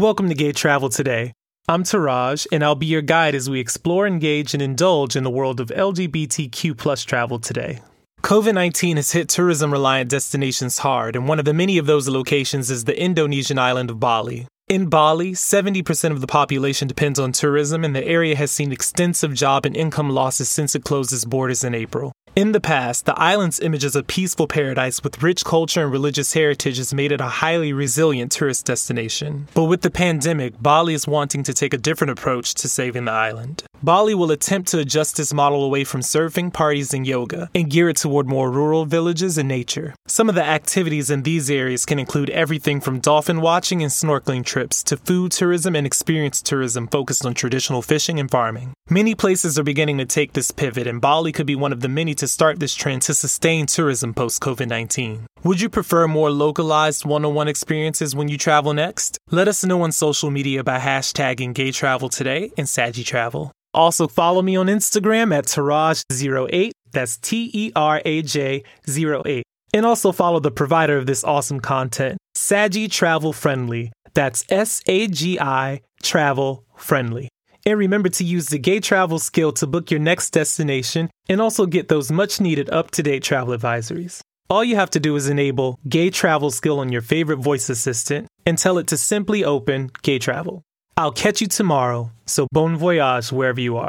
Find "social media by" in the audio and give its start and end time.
59.90-60.78